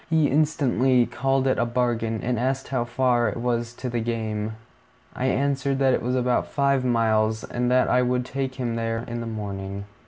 He 0.09 0.25
instantly 0.31 1.05
called 1.05 1.45
it 1.45 1.59
a 1.59 1.65
bargain, 1.67 2.21
and 2.23 2.39
asked 2.39 2.69
how 2.69 2.85
far 2.85 3.29
it 3.29 3.37
was 3.37 3.71
to 3.73 3.87
the 3.87 3.99
game. 3.99 4.53
I 5.15 5.25
answered 5.27 5.77
that 5.77 5.93
it 5.93 6.01
was 6.01 6.15
about 6.15 6.47
five 6.47 6.83
miles, 6.83 7.43
and 7.43 7.69
that 7.69 7.87
I 7.87 8.01
would 8.01 8.25
take 8.25 8.55
him 8.55 8.77
there 8.77 9.03
in 9.07 9.21
the 9.21 9.27
morning. 9.27 9.83